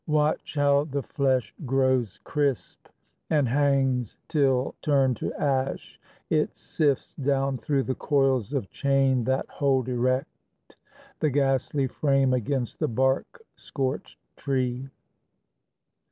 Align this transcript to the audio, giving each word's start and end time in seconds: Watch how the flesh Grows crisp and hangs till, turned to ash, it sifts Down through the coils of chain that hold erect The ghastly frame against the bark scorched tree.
Watch 0.07 0.55
how 0.55 0.85
the 0.85 1.03
flesh 1.03 1.53
Grows 1.63 2.17
crisp 2.23 2.87
and 3.29 3.47
hangs 3.47 4.17
till, 4.27 4.73
turned 4.81 5.15
to 5.17 5.31
ash, 5.35 5.99
it 6.27 6.57
sifts 6.57 7.13
Down 7.13 7.59
through 7.59 7.83
the 7.83 7.93
coils 7.93 8.51
of 8.51 8.71
chain 8.71 9.25
that 9.25 9.47
hold 9.47 9.87
erect 9.87 10.75
The 11.19 11.29
ghastly 11.29 11.85
frame 11.85 12.33
against 12.33 12.79
the 12.79 12.87
bark 12.87 13.43
scorched 13.55 14.17
tree. 14.35 14.89